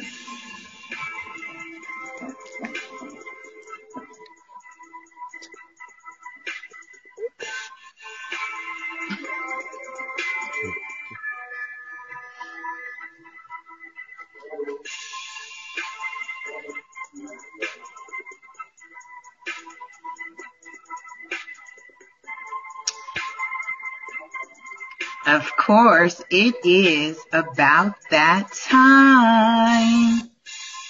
[0.00, 0.39] Of
[25.70, 30.28] course, it is about that time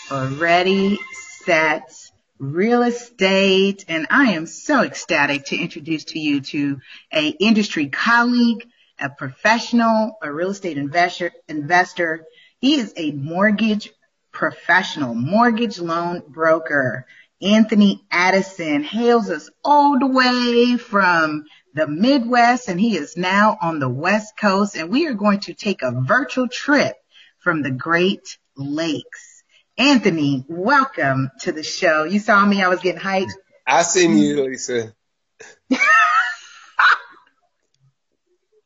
[0.07, 0.99] for Ready,
[1.45, 1.93] Set,
[2.39, 3.85] Real Estate.
[3.89, 6.81] And I am so ecstatic to introduce to you to
[7.13, 8.67] a industry colleague,
[8.99, 12.25] a professional, a real estate investor, investor.
[12.63, 13.91] He is a mortgage
[14.33, 17.05] professional, mortgage loan broker.
[17.43, 23.79] Anthony Addison hails us all the way from the Midwest and he is now on
[23.79, 26.97] the West Coast and we are going to take a virtual trip
[27.39, 29.45] from the Great Lakes.
[29.79, 32.05] Anthony, welcome to the show.
[32.05, 33.31] You saw me, I was getting hyped.
[33.67, 34.95] I seen you, Lisa.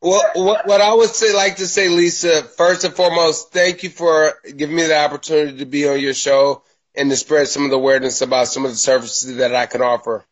[0.01, 3.89] well, what, what I would say, like to say, Lisa, first and foremost, thank you
[3.89, 6.63] for giving me the opportunity to be on your show
[6.95, 9.81] and to spread some of the awareness about some of the services that I can
[9.81, 10.25] offer.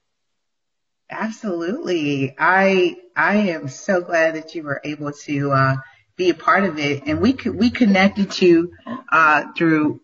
[1.14, 2.36] Absolutely.
[2.38, 5.76] I I am so glad that you were able to uh,
[6.16, 8.74] be a part of it, and we could we connected you
[9.12, 10.02] uh, through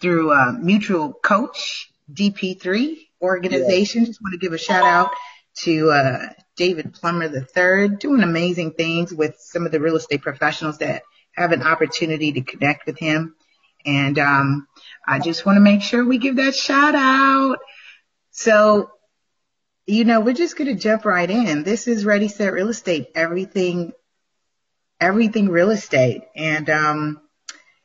[0.00, 4.02] through uh, mutual coach DP3 organization.
[4.02, 4.06] Yeah.
[4.08, 5.10] Just want to give a shout out
[5.62, 6.26] to uh,
[6.56, 11.52] David Plummer III, doing amazing things with some of the real estate professionals that have
[11.52, 13.34] an opportunity to connect with him.
[13.86, 14.66] And um,
[15.06, 17.58] I just want to make sure we give that shout out.
[18.30, 18.90] So
[19.90, 21.64] you know, we're just going to jump right in.
[21.64, 23.08] This is Ready Set Real Estate.
[23.16, 23.92] Everything,
[25.00, 26.22] everything real estate.
[26.36, 27.20] And, um,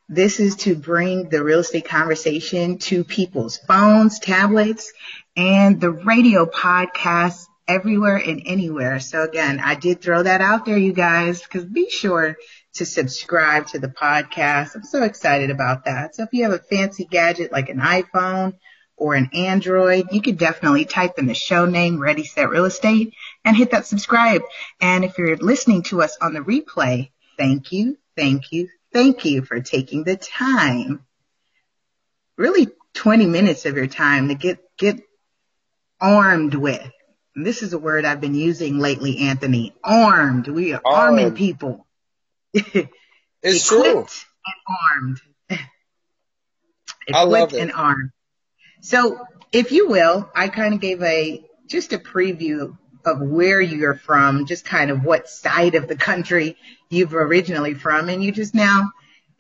[0.08, 4.94] this is to bring the real estate conversation to people's phones, tablets,
[5.36, 9.00] and the radio podcasts everywhere and anywhere.
[9.00, 12.38] So again, I did throw that out there, you guys, because be sure
[12.76, 14.76] to subscribe to the podcast.
[14.76, 16.16] I'm so excited about that.
[16.16, 18.54] So if you have a fancy gadget like an iPhone
[18.98, 23.14] or an Android, you could definitely type in the show name Ready Set Real Estate
[23.44, 24.42] and hit that subscribe.
[24.80, 29.42] And if you're listening to us on the replay, thank you, thank you, thank you
[29.44, 31.06] for taking the time.
[32.38, 35.02] Really 20 minutes of your time to get, get
[36.00, 36.92] armed with.
[37.36, 39.76] And this is a word I've been using lately, Anthony.
[39.84, 40.48] Armed.
[40.48, 41.20] We are armed.
[41.20, 41.86] arming people.
[42.54, 44.00] it's true.
[44.00, 45.22] And armed.
[47.08, 47.60] Equipped I love it.
[47.60, 48.12] and armed.
[48.82, 53.96] So if you will, I kind of gave a, just a preview of where you're
[53.96, 56.58] from, just kind of what side of the country
[56.90, 58.92] you've originally from, and you just now,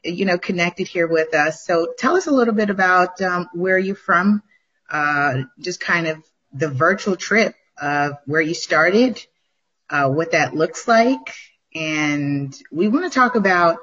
[0.03, 1.65] you know, connected here with us.
[1.65, 4.43] So tell us a little bit about um, where you're from,
[4.89, 9.23] uh, just kind of the virtual trip of where you started,
[9.89, 11.33] uh, what that looks like,
[11.73, 13.77] and we want to talk about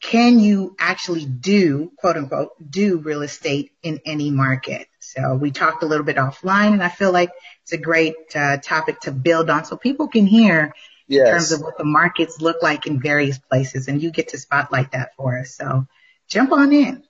[0.00, 4.88] can you actually do, quote unquote, do real estate in any market?
[4.98, 7.30] So we talked a little bit offline and I feel like
[7.62, 10.74] it's a great uh, topic to build on so people can hear
[11.06, 11.26] yes.
[11.26, 14.38] in terms of what the markets look like in various places and you get to
[14.38, 15.54] spotlight that for us.
[15.54, 15.86] So
[16.28, 17.02] jump on in.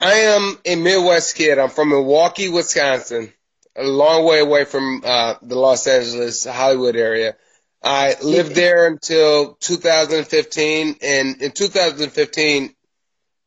[0.00, 1.58] I am a Midwest kid.
[1.58, 3.32] I'm from Milwaukee, Wisconsin,
[3.76, 7.36] a long way away from uh, the Los Angeles, Hollywood area.
[7.82, 12.74] I lived there until 2015, and in 2015,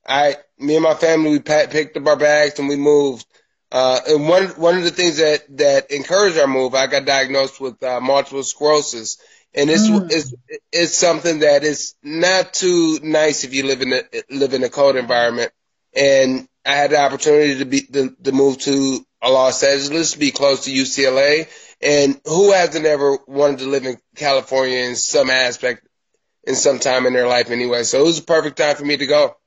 [0.06, 3.26] I, me and my family, we picked up our bags and we moved.
[3.72, 7.60] Uh, and one one of the things that that encouraged our move, I got diagnosed
[7.60, 9.18] with uh, multiple sclerosis,
[9.54, 10.12] and it's mm.
[10.12, 10.34] it's
[10.72, 14.70] it's something that is not too nice if you live in a live in a
[14.70, 15.52] cold environment.
[15.96, 20.66] And I had the opportunity to be to, to move to Los Angeles, be close
[20.66, 21.48] to UCLA,
[21.86, 25.88] and who hasn't ever wanted to live in California in some aspect,
[26.44, 27.84] in some time in their life anyway?
[27.84, 29.38] So it was a perfect time for me to go.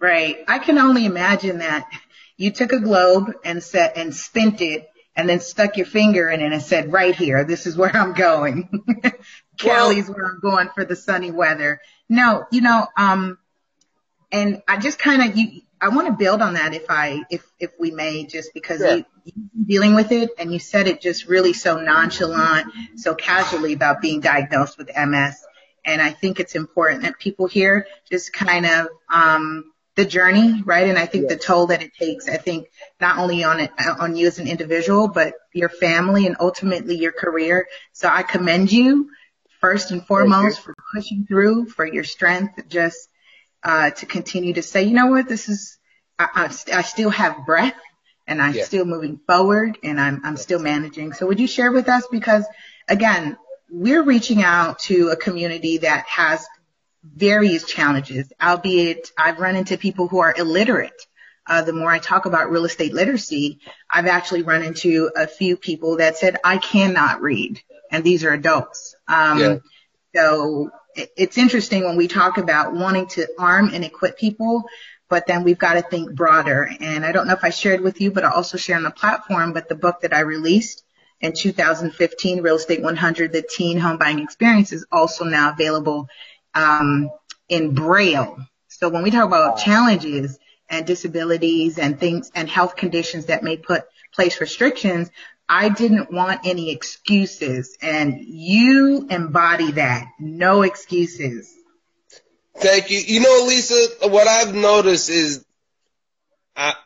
[0.00, 0.38] Right.
[0.46, 1.90] I can only imagine that
[2.36, 6.40] you took a globe and set and spent it and then stuck your finger in
[6.40, 8.84] it and said, right here, this is where I'm going.
[9.58, 11.80] Cali's well, where I'm going for the sunny weather.
[12.08, 13.38] No, you know, um,
[14.32, 17.44] and I just kind of, you, I want to build on that if I, if,
[17.58, 19.32] if we may, just because you, you
[19.66, 24.20] dealing with it and you said it just really so nonchalant, so casually about being
[24.20, 25.42] diagnosed with MS.
[25.84, 30.88] And I think it's important that people hear just kind of, um, the journey, right?
[30.88, 32.68] And I think the toll that it takes, I think
[33.00, 37.12] not only on it, on you as an individual, but your family and ultimately your
[37.12, 37.66] career.
[37.92, 39.10] So I commend you
[39.60, 43.08] first and foremost for pushing through, for your strength, just
[43.62, 45.78] uh, to continue to say, you know what, this is
[46.18, 47.74] I, I, I still have breath
[48.26, 48.64] and I'm yeah.
[48.64, 51.12] still moving forward and I'm, I'm still managing.
[51.12, 52.06] So would you share with us?
[52.10, 52.44] Because
[52.88, 53.36] again,
[53.70, 56.46] we're reaching out to a community that has
[57.02, 60.92] various challenges, albeit I've run into people who are illiterate.
[61.46, 63.60] Uh, the more I talk about real estate literacy,
[63.90, 67.60] I've actually run into a few people that said, I cannot read.
[67.90, 68.94] And these are adults.
[69.08, 69.56] Um, yeah.
[70.14, 74.64] so it's interesting when we talk about wanting to arm and equip people
[75.10, 76.70] but then we've got to think broader.
[76.80, 78.90] And I don't know if I shared with you, but I also share on the
[78.92, 80.84] platform, but the book that I released
[81.20, 86.08] in 2015, Real Estate 100, the teen home buying experience is also now available,
[86.54, 87.10] um,
[87.48, 88.38] in Braille.
[88.68, 90.38] So when we talk about challenges
[90.70, 93.82] and disabilities and things and health conditions that may put
[94.14, 95.10] place restrictions,
[95.52, 100.06] I didn't want any excuses and you embody that.
[100.20, 101.52] No excuses.
[102.56, 102.98] Thank you.
[102.98, 105.44] You know, Lisa, what I've noticed is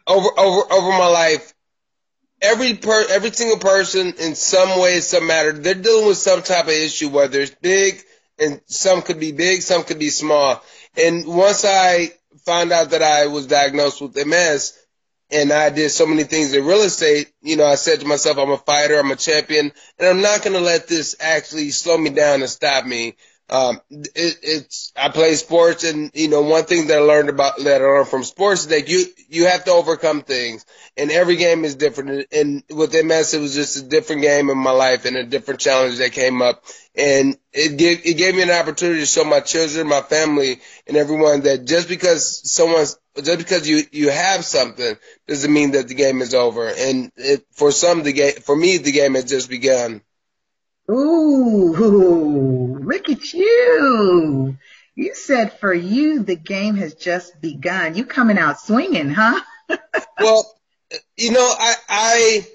[0.07, 1.53] over over over my life,
[2.41, 6.65] every per every single person in some way, some matter, they're dealing with some type
[6.65, 8.01] of issue, whether it's big
[8.39, 10.63] and some could be big, some could be small.
[10.97, 12.13] And once I
[12.47, 14.79] found out that I was diagnosed with MS
[15.31, 18.39] and I did so many things in real estate, you know, I said to myself,
[18.39, 21.97] I'm a fighter, I'm a champion, and I'm not going to let this actually slow
[21.97, 23.17] me down and stop me.
[23.51, 27.59] Um, it, it's, I play sports and, you know, one thing that I learned about,
[27.59, 30.65] that I learned from sports is that you, you have to overcome things
[30.97, 32.27] and every game is different.
[32.33, 35.61] And with MS, it was just a different game in my life and a different
[35.61, 36.65] challenge that came up.
[36.95, 40.97] And it gave, it gave me an opportunity to show my children, my family and
[40.97, 44.97] everyone that just because someone's, just because you, you have something
[45.27, 46.69] doesn't mean that the game is over.
[46.69, 50.03] And it, for some, the game, for me, the game has just begun.
[50.91, 54.59] Ooh, look at you.
[54.97, 57.97] You said for you, the game has just begun.
[57.97, 59.41] You coming out swinging, huh?
[60.21, 60.55] well,
[61.17, 62.47] you know, I, I,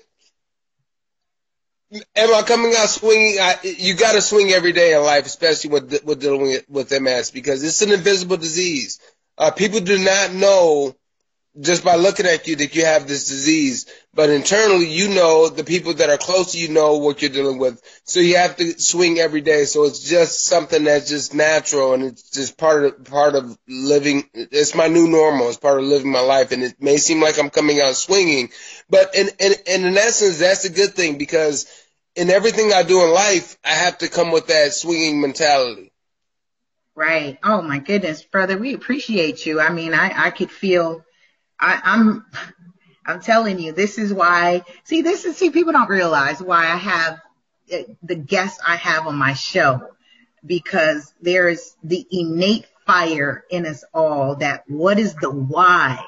[2.16, 3.40] am I coming out swinging?
[3.40, 7.02] I, you got to swing every day in life, especially with with dealing with, with
[7.02, 9.00] MS, because it's an invisible disease.
[9.40, 10.96] Uh, people do not know
[11.60, 13.86] just by looking at you that you have this disease.
[14.14, 17.58] But internally, you know the people that are close to you know what you're dealing
[17.58, 17.82] with.
[18.04, 19.66] So you have to swing every day.
[19.66, 24.30] So it's just something that's just natural and it's just part of part of living.
[24.34, 25.48] It's my new normal.
[25.48, 26.52] It's part of living my life.
[26.52, 28.50] And it may seem like I'm coming out swinging,
[28.90, 31.66] but in in, in essence, that's a good thing because
[32.16, 35.89] in everything I do in life, I have to come with that swinging mentality.
[37.00, 37.40] Right.
[37.42, 39.62] Oh my goodness, brother, we appreciate you.
[39.62, 41.06] I mean, I I could feel
[41.58, 42.26] I, I'm
[43.06, 44.64] I'm telling you, this is why.
[44.84, 47.22] See, this is see people don't realize why I have
[47.72, 49.88] eh, the guests I have on my show
[50.46, 56.04] because there's the innate fire in us all that what is the why,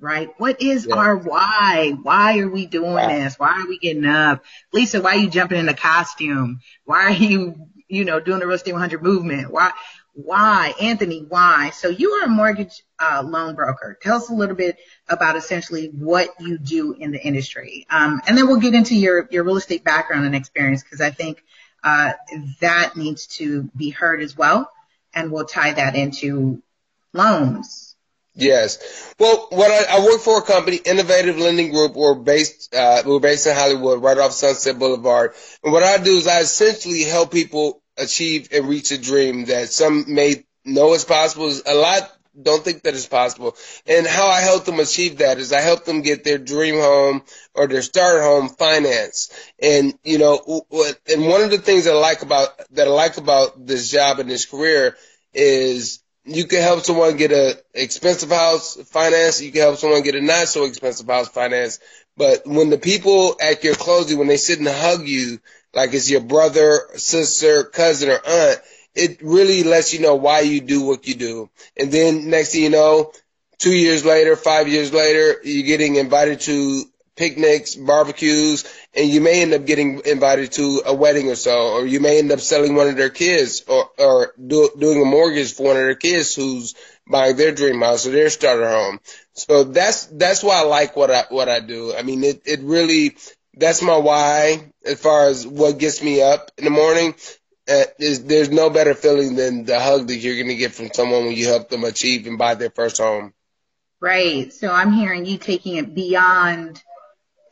[0.00, 0.28] right?
[0.38, 0.96] What is yeah.
[0.96, 1.94] our why?
[2.02, 3.06] Why are we doing wow.
[3.06, 3.38] this?
[3.38, 4.42] Why are we getting up?
[4.72, 6.58] Lisa, why are you jumping in the costume?
[6.84, 9.52] Why are you, you know, doing the Real Estate 100 movement?
[9.52, 9.70] Why?
[10.14, 11.24] Why, Anthony?
[11.26, 11.70] Why?
[11.70, 13.98] So you are a mortgage uh, loan broker.
[14.02, 14.76] Tell us a little bit
[15.08, 19.26] about essentially what you do in the industry, um, and then we'll get into your
[19.30, 21.42] your real estate background and experience because I think
[21.82, 22.12] uh,
[22.60, 24.70] that needs to be heard as well,
[25.14, 26.62] and we'll tie that into
[27.14, 27.92] loans.
[28.34, 29.14] Yes.
[29.18, 31.94] Well, what I, I work for a company, Innovative Lending Group.
[31.94, 35.34] We're based uh, we're based in Hollywood, right off Sunset Boulevard.
[35.62, 39.68] And what I do is I essentially help people achieve and reach a dream that
[39.68, 41.52] some may know is possible.
[41.66, 43.56] A lot don't think that is possible.
[43.86, 47.22] And how I help them achieve that is I help them get their dream home
[47.54, 49.30] or their start home finance.
[49.60, 50.64] And, you know,
[51.10, 54.18] and one of the things that I like about, that I like about this job
[54.18, 54.96] and this career
[55.34, 59.42] is you can help someone get a expensive house finance.
[59.42, 61.80] You can help someone get a not so expensive house finance.
[62.16, 65.38] But when the people at your closing, when they sit and hug you,
[65.74, 68.60] like it's your brother, sister, cousin, or aunt,
[68.94, 71.50] it really lets you know why you do what you do.
[71.76, 73.12] And then next thing you know,
[73.58, 76.84] two years later, five years later, you're getting invited to
[77.16, 78.64] picnics, barbecues,
[78.94, 82.18] and you may end up getting invited to a wedding or so, or you may
[82.18, 85.76] end up selling one of their kids or, or do, doing a mortgage for one
[85.76, 86.74] of their kids who's
[87.06, 89.00] buying their dream house or their starter home.
[89.34, 91.94] So that's, that's why I like what I, what I do.
[91.94, 93.16] I mean, it, it really
[93.54, 97.14] that's my why as far as what gets me up in the morning.
[97.68, 100.90] Uh, there's, there's no better feeling than the hug that you're going to get from
[100.92, 103.32] someone when you help them achieve and buy their first home.
[104.00, 104.52] Right.
[104.52, 106.82] So I'm hearing you taking it beyond.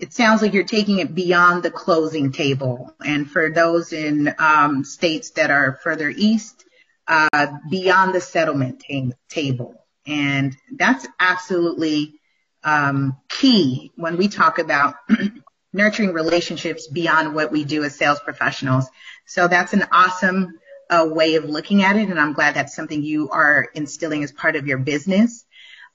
[0.00, 2.92] It sounds like you're taking it beyond the closing table.
[3.04, 6.64] And for those in um, states that are further east,
[7.06, 9.74] uh, beyond the settlement t- table.
[10.06, 12.14] And that's absolutely
[12.64, 14.94] um, key when we talk about
[15.72, 18.86] nurturing relationships beyond what we do as sales professionals.
[19.26, 20.58] So that's an awesome
[20.88, 24.32] uh, way of looking at it, and I'm glad that's something you are instilling as
[24.32, 25.44] part of your business.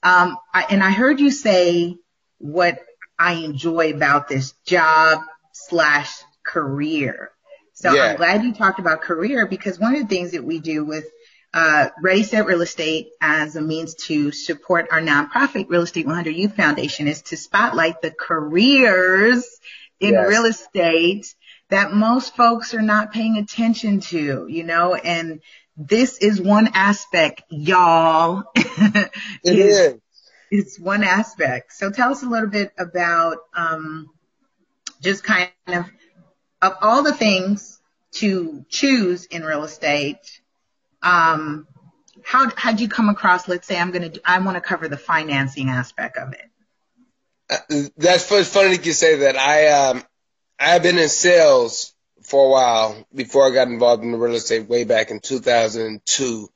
[0.01, 1.97] Um, I, and I heard you say
[2.37, 2.79] what
[3.19, 5.19] I enjoy about this job
[5.51, 6.13] slash
[6.43, 7.31] career.
[7.73, 8.03] So yeah.
[8.03, 11.05] I'm glad you talked about career because one of the things that we do with
[11.55, 16.31] uh, Ready Set Real Estate as a means to support our nonprofit Real Estate 100
[16.31, 19.47] Youth Foundation is to spotlight the careers
[20.01, 20.27] in yes.
[20.27, 21.33] real estate
[21.69, 25.39] that most folks are not paying attention to, you know, and
[25.77, 28.43] this is one aspect, y'all.
[28.55, 29.09] it
[29.43, 29.95] is.
[30.51, 31.71] It's one aspect.
[31.71, 34.09] So tell us a little bit about um,
[35.01, 35.85] just kind of
[36.61, 37.79] of all the things
[38.13, 40.41] to choose in real estate
[41.05, 41.67] um,
[42.23, 43.47] how how'd you come across?
[43.47, 46.49] Let's say I'm gonna I want to cover the financing aspect of it.
[47.49, 49.37] Uh, that's funny that you say that.
[49.37, 50.03] I um
[50.59, 51.93] I've been in sales
[52.23, 56.49] for a while before I got involved in the real estate way back in 2002.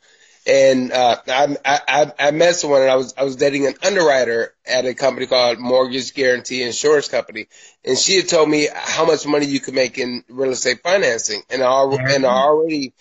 [0.48, 4.56] And uh, I, I I met someone and I was I was dating an underwriter
[4.66, 7.50] at a company called Mortgage Guaranty Insurance Company,
[7.86, 11.44] and she had told me how much money you could make in real estate financing,
[11.52, 11.84] and I
[12.16, 12.94] and I already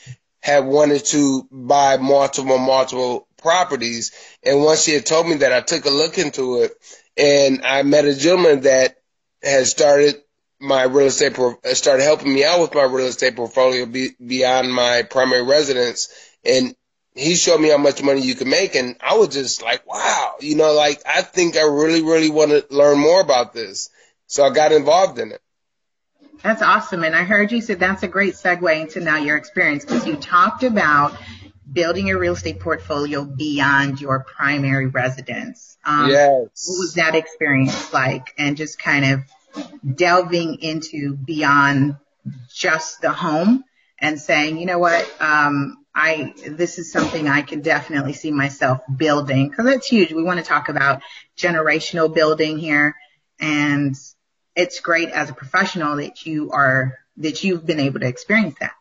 [0.43, 4.13] had wanted to buy multiple, multiple properties.
[4.43, 6.73] And once she had told me that, I took a look into it
[7.17, 8.97] and I met a gentleman that
[9.43, 10.17] has started
[10.61, 14.73] my real estate, uh, started helping me out with my real estate portfolio be, beyond
[14.73, 16.09] my primary residence.
[16.45, 16.75] And
[17.15, 18.75] he showed me how much money you can make.
[18.75, 22.51] And I was just like, wow, you know, like I think I really, really want
[22.51, 23.91] to learn more about this.
[24.27, 25.41] So I got involved in it.
[26.43, 27.05] That's awesome.
[27.05, 30.17] And I heard you said that's a great segue into now your experience because you
[30.17, 31.17] talked about
[31.71, 35.77] building your real estate portfolio beyond your primary residence.
[35.85, 36.67] Um, yes.
[36.67, 38.35] What was that experience like?
[38.39, 39.21] And just kind of
[39.95, 41.97] delving into beyond
[42.55, 43.65] just the home
[43.99, 48.81] and saying, you know what, um, I this is something I can definitely see myself
[48.95, 50.13] building because that's huge.
[50.13, 51.03] We want to talk about
[51.37, 52.95] generational building here
[53.41, 53.97] and
[54.59, 58.73] it's great as a professional that you are that you've been able to experience that.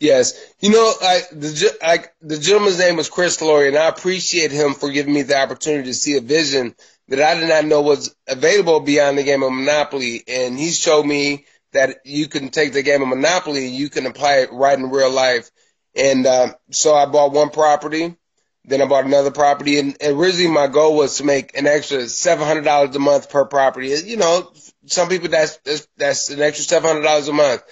[0.00, 4.52] Yes, you know, I, the I, the gentleman's name was Chris Laurie, and I appreciate
[4.52, 6.74] him for giving me the opportunity to see a vision
[7.08, 10.24] that I did not know was available beyond the game of Monopoly.
[10.26, 14.06] And he showed me that you can take the game of Monopoly and you can
[14.06, 15.50] apply it right in real life.
[15.94, 18.16] And uh, so I bought one property,
[18.66, 22.46] then I bought another property, and originally my goal was to make an extra seven
[22.46, 23.94] hundred dollars a month per property.
[24.04, 24.52] You know,
[24.86, 27.62] some people that's that's, that's an extra seven hundred dollars a month.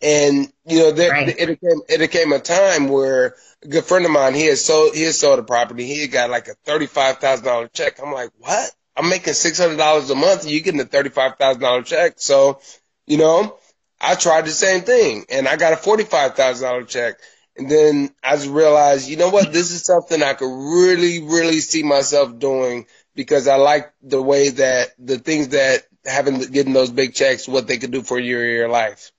[0.00, 1.28] And you know, there, right.
[1.28, 4.94] it came it came a time where a good friend of mine he had sold
[4.94, 5.86] he had sold a property.
[5.86, 8.00] He had got like a thirty five thousand dollar check.
[8.00, 8.70] I'm like, what?
[8.96, 11.82] I'm making six hundred dollars a month, and you getting a thirty five thousand dollar
[11.82, 12.14] check.
[12.16, 12.60] So,
[13.06, 13.58] you know,
[14.00, 17.16] I tried the same thing, and I got a forty five thousand dollar check.
[17.56, 19.52] And then I just realized, you know what?
[19.52, 24.50] This is something I could really, really see myself doing because I like the way
[24.50, 28.44] that the things that having getting those big checks, what they could do for your
[28.44, 29.12] your life.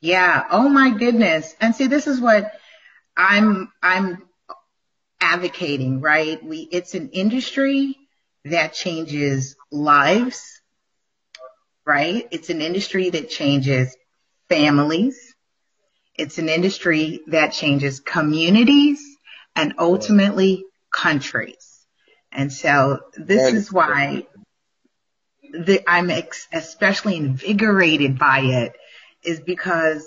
[0.00, 0.44] Yeah.
[0.50, 1.54] Oh my goodness.
[1.60, 2.52] And see, this is what
[3.16, 4.22] I'm I'm
[5.20, 6.42] advocating, right?
[6.42, 7.96] We it's an industry
[8.44, 10.60] that changes lives,
[11.86, 12.26] right?
[12.30, 13.96] It's an industry that changes
[14.48, 15.34] families.
[16.16, 19.00] It's an industry that changes communities
[19.54, 21.86] and ultimately countries.
[22.32, 24.26] And so this is why
[25.52, 28.76] the, I'm ex- especially invigorated by it
[29.22, 30.06] is because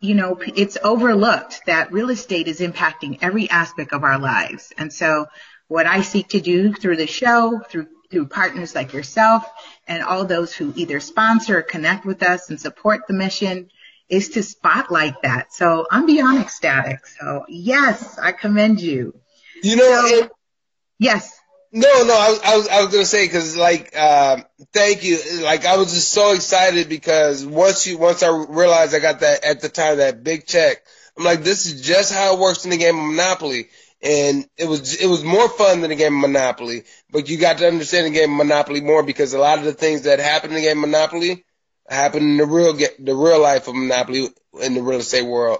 [0.00, 4.72] you know it's overlooked that real estate is impacting every aspect of our lives.
[4.78, 5.26] And so
[5.68, 9.44] what i seek to do through the show through through partners like yourself
[9.88, 13.68] and all those who either sponsor or connect with us and support the mission
[14.08, 15.52] is to spotlight that.
[15.52, 17.06] So i'm beyond ecstatic.
[17.06, 19.18] So yes i commend you.
[19.62, 20.30] You know so,
[20.98, 21.40] yes
[21.74, 25.18] no, no, I was, I was, I was gonna say because like, uh, thank you.
[25.42, 29.44] Like, I was just so excited because once you, once I realized I got that
[29.44, 30.76] at the time that big check,
[31.18, 34.68] I'm like, this is just how it works in the game of Monopoly, and it
[34.68, 36.84] was, it was more fun than the game of Monopoly.
[37.10, 39.72] But you got to understand the game of Monopoly more because a lot of the
[39.72, 41.44] things that happen in the game of Monopoly
[41.88, 44.28] happen in the real, the real life of Monopoly
[44.62, 45.58] in the real estate world.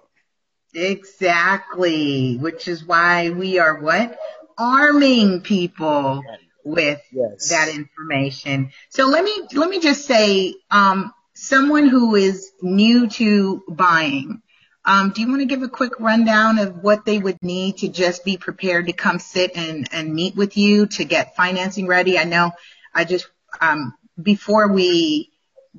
[0.75, 4.17] Exactly, which is why we are what
[4.59, 6.23] arming people
[6.65, 7.51] with yes.
[7.51, 8.71] that information.
[8.89, 14.41] So let me let me just say, um, someone who is new to buying,
[14.87, 17.89] Um, do you want to give a quick rundown of what they would need to
[17.89, 22.19] just be prepared to come sit and, and meet with you to get financing ready?
[22.19, 22.53] I know
[22.95, 23.27] I just,
[23.61, 25.31] um, before we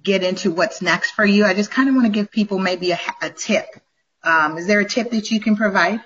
[0.01, 2.91] get into what's next for you, I just kind of want to give people maybe
[2.91, 3.65] a, a tip.
[4.23, 6.01] Um, is there a tip that you can provide?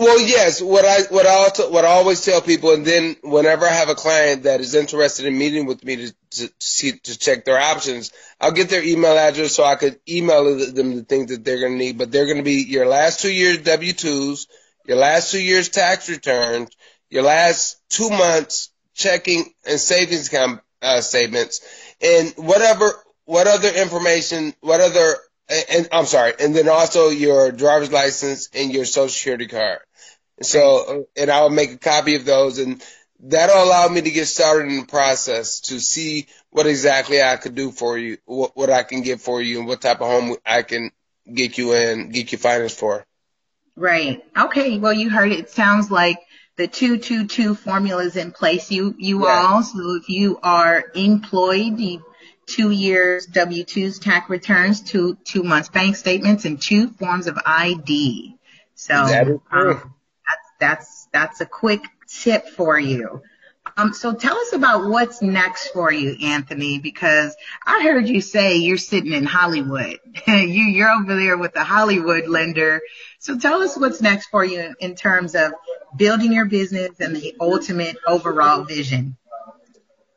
[0.00, 0.62] Well, yes.
[0.62, 3.90] What I what I also, what I always tell people, and then whenever I have
[3.90, 7.58] a client that is interested in meeting with me to to see to check their
[7.58, 11.60] options, I'll get their email address so I could email them the things that they're
[11.60, 11.98] going to need.
[11.98, 14.46] But they're going to be your last two years W twos,
[14.86, 16.70] your last two years tax returns,
[17.10, 21.60] your last two months checking and savings account uh, statements,
[22.00, 22.90] and whatever
[23.26, 25.16] what other information, what other
[25.50, 29.80] and, and I'm sorry, and then also your driver's license and your social security card.
[30.42, 32.82] So, and I'll make a copy of those and
[33.22, 37.54] that'll allow me to get started in the process to see what exactly I could
[37.54, 40.36] do for you, what, what I can get for you and what type of home
[40.44, 40.90] I can
[41.32, 43.04] get you in, get you financed for.
[43.76, 44.24] Right.
[44.36, 44.78] Okay.
[44.78, 45.40] Well, you heard it.
[45.40, 46.18] it sounds like
[46.56, 48.70] the 222 formula is in place.
[48.70, 49.46] You, you yeah.
[49.46, 52.04] all, so if you are employed, you,
[52.46, 58.36] two years W-2s tax returns, two, two months bank statements and two forms of ID.
[58.74, 59.74] So, that is true.
[59.74, 59.94] Um,
[60.60, 63.22] that's that's a quick tip for you.
[63.76, 68.56] Um, so tell us about what's next for you, Anthony, because I heard you say
[68.56, 69.98] you're sitting in Hollywood.
[70.26, 72.80] you you're over there with the Hollywood lender.
[73.18, 75.52] So tell us what's next for you in terms of
[75.96, 79.16] building your business and the ultimate overall vision.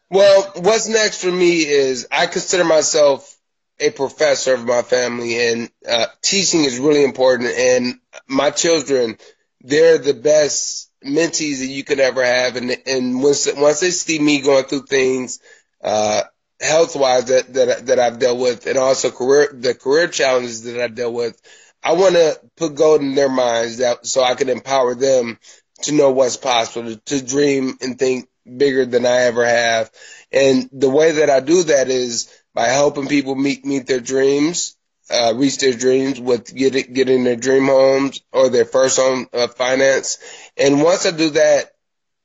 [0.09, 3.35] Well, what's next for me is I consider myself
[3.79, 9.17] a professor of my family and uh, teaching is really important and my children
[9.63, 12.55] they're the best mentees that you could ever have.
[12.55, 15.39] And, and once, once they see me going through things,
[15.83, 16.23] uh,
[16.59, 20.81] health wise that, that, that I've dealt with and also career, the career challenges that
[20.81, 21.41] I've dealt with,
[21.83, 25.39] I want to put gold in their minds that so I can empower them
[25.83, 29.91] to know what's possible, to, to dream and think bigger than I ever have.
[30.31, 34.72] And the way that I do that is by helping people meet, meet their dreams
[35.09, 39.47] uh, reach their dreams with getting getting their dream homes or their first home uh,
[39.47, 40.17] finance.
[40.57, 41.71] And once I do that,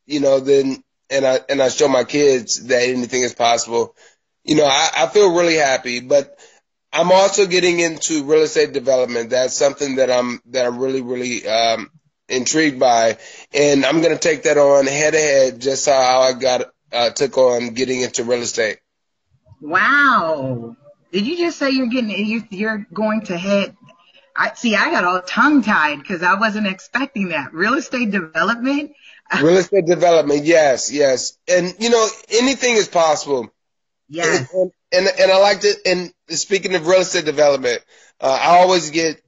[0.06, 3.94] you know, then and I and I show my kids that anything is possible.
[4.44, 6.38] You know, I, I feel really happy, but
[6.92, 9.30] I'm also getting into real estate development.
[9.30, 11.90] That's something that I'm that I'm really really um,
[12.28, 13.18] intrigued by,
[13.52, 17.10] and I'm going to take that on head to head, just how I got uh,
[17.10, 18.78] took on getting into real estate.
[19.60, 20.76] Wow.
[21.12, 23.76] Did you just say you're getting you, you're going to head?
[24.36, 24.76] I see.
[24.76, 27.52] I got all tongue tied because I wasn't expecting that.
[27.52, 28.92] Real estate development.
[29.42, 30.44] Real estate development.
[30.44, 31.36] Yes, yes.
[31.48, 33.52] And you know, anything is possible.
[34.08, 34.48] Yes.
[34.52, 35.74] And and, and I like to.
[35.84, 37.82] And speaking of real estate development,
[38.20, 39.20] uh, I always get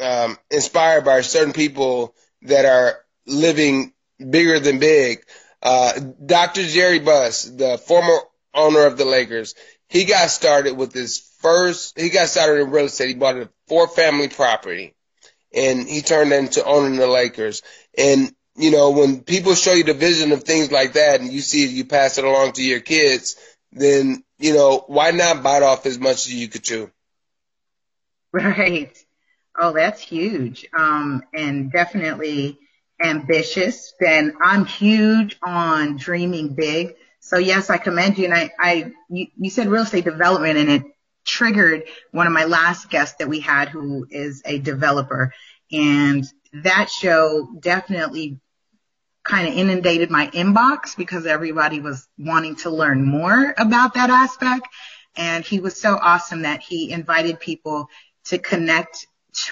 [0.00, 5.24] um, inspired by certain people that are living bigger than big.
[5.62, 6.62] Uh, Dr.
[6.64, 8.18] Jerry Buss, the former
[8.52, 9.54] owner of the Lakers,
[9.88, 13.08] he got started with his first, he got started in real estate.
[13.08, 14.94] He bought a four family property
[15.54, 17.62] and he turned into owning the Lakers.
[17.96, 21.40] And, you know, when people show you the vision of things like that and you
[21.40, 23.36] see it, you pass it along to your kids,
[23.72, 26.90] then, you know, why not bite off as much as you could chew?
[28.32, 28.98] Right.
[29.56, 30.66] Oh, that's huge.
[30.76, 32.58] Um, and definitely
[33.00, 33.94] ambitious.
[34.04, 36.96] And I'm huge on dreaming big.
[37.24, 38.26] So yes, I commend you.
[38.26, 40.82] And I, I, you, you said real estate development and it
[41.24, 45.32] triggered one of my last guests that we had who is a developer.
[45.72, 48.40] And that show definitely
[49.24, 54.68] kind of inundated my inbox because everybody was wanting to learn more about that aspect.
[55.16, 57.88] And he was so awesome that he invited people
[58.24, 59.06] to connect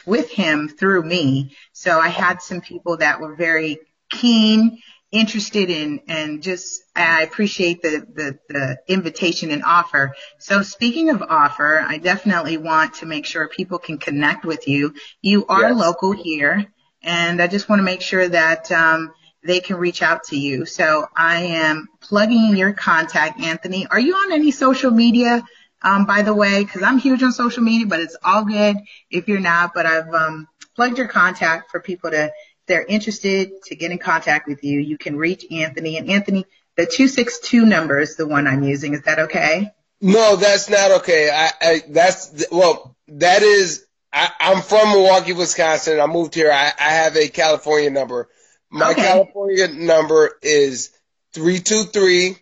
[0.05, 1.57] with him through me.
[1.73, 3.79] So I had some people that were very
[4.11, 4.79] keen
[5.13, 10.15] interested in and just I appreciate the, the, the invitation and offer.
[10.39, 14.95] So speaking of offer, I definitely want to make sure people can connect with you.
[15.21, 15.79] You are yes.
[15.79, 16.67] local here
[17.03, 19.13] and I just want to make sure that um,
[19.45, 20.65] they can reach out to you.
[20.65, 23.87] So I am plugging your contact, Anthony.
[23.87, 25.43] Are you on any social media?
[25.83, 28.77] Um, by the way, because I'm huge on social media, but it's all good
[29.11, 29.73] if you're not.
[29.75, 32.31] But I've um, plugged your contact for people to
[32.67, 35.97] they're interested to get in contact with you, you can reach Anthony.
[35.97, 36.47] And Anthony,
[36.77, 38.95] the 262 number is the one I'm using.
[38.95, 39.73] Is that okay?
[40.01, 41.31] No, that's not okay.
[41.31, 43.87] I, I that's well, that is.
[44.13, 46.01] I, I'm from Milwaukee, Wisconsin.
[46.01, 46.51] I moved here.
[46.53, 48.29] I, I have a California number.
[48.71, 49.03] My okay.
[49.03, 50.91] California number is
[51.33, 52.37] three two three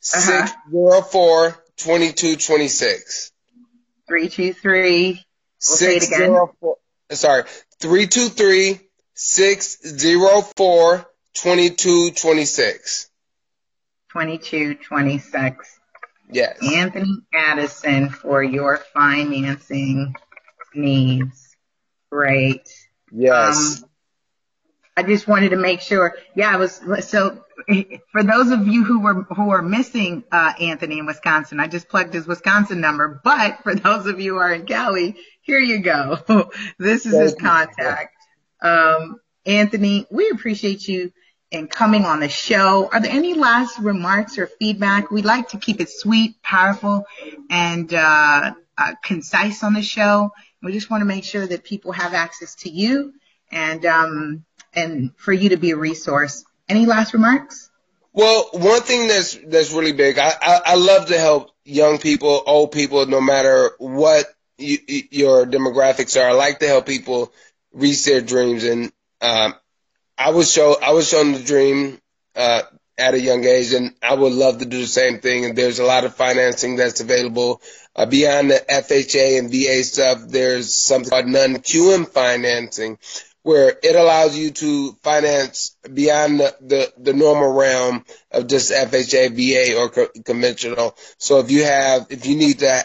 [0.00, 3.32] six zero four twenty two twenty six.
[4.08, 5.24] Three two three.
[5.68, 6.36] We'll say it again.
[7.10, 7.44] Sorry,
[7.80, 8.80] 323
[9.14, 13.10] 604 2226.
[14.12, 15.80] 2226.
[16.30, 16.58] Yes.
[16.72, 20.14] Anthony Addison for your financing
[20.74, 21.56] needs.
[22.10, 22.68] Great.
[23.12, 23.82] Yes.
[23.82, 23.90] Um,
[24.96, 26.16] I just wanted to make sure.
[26.36, 27.44] Yeah, I was so
[28.12, 31.88] for those of you who were who are missing uh, Anthony in Wisconsin, I just
[31.88, 33.20] plugged his Wisconsin number.
[33.22, 36.18] But for those of you who are in Cali, here you go.
[36.78, 38.13] this is Thank his contact.
[38.64, 41.12] Um, Anthony, we appreciate you
[41.50, 42.88] in coming on the show.
[42.90, 45.10] Are there any last remarks or feedback?
[45.10, 47.04] We like to keep it sweet, powerful,
[47.50, 50.32] and uh, uh, concise on the show.
[50.62, 53.12] We just want to make sure that people have access to you
[53.52, 56.44] and um, and for you to be a resource.
[56.66, 57.70] Any last remarks?
[58.14, 60.18] Well, one thing that's that's really big.
[60.18, 64.78] I I, I love to help young people, old people, no matter what you,
[65.10, 66.30] your demographics are.
[66.30, 67.32] I like to help people
[67.74, 69.54] reach their dreams, and um,
[70.16, 71.98] I was show I was shown the dream
[72.36, 72.62] uh,
[72.96, 75.44] at a young age, and I would love to do the same thing.
[75.44, 77.60] And there's a lot of financing that's available
[77.96, 80.20] uh, beyond the FHA and VA stuff.
[80.28, 82.98] There's something called non-QM financing,
[83.42, 89.34] where it allows you to finance beyond the, the, the normal realm of just FHA,
[89.34, 90.96] VA, or co- conventional.
[91.18, 92.82] So if you have, if you need to,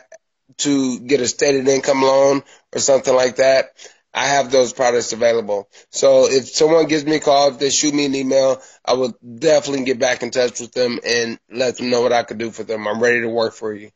[0.58, 3.70] to get a stated income loan or something like that,
[4.14, 5.70] I have those products available.
[5.92, 9.14] So if someone gives me a call, if they shoot me an email, I will
[9.22, 12.50] definitely get back in touch with them and let them know what I could do
[12.50, 12.88] for them.
[12.88, 13.92] I'm ready to work for you.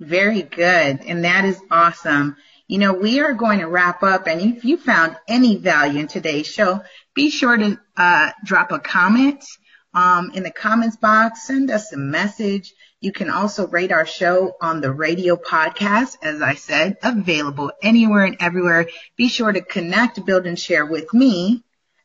[0.00, 1.00] Very good.
[1.06, 2.36] And that is awesome.
[2.66, 6.08] You know, we are going to wrap up and if you found any value in
[6.08, 6.82] today's show,
[7.14, 9.44] be sure to uh, drop a comment
[9.92, 12.74] um, in the comments box, send us a message.
[13.04, 18.24] You can also rate our show on the radio podcast, as I said, available anywhere
[18.24, 18.88] and everywhere.
[19.14, 21.62] Be sure to connect, build, and share with me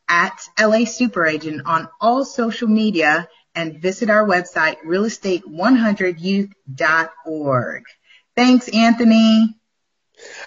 [0.10, 7.84] at LA Super Agent on all social media and visit our website, realestate100youth.org.
[8.36, 9.56] Thanks, Anthony.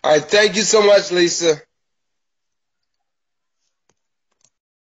[0.05, 0.23] All right.
[0.23, 1.63] Thank you so much, Lisa.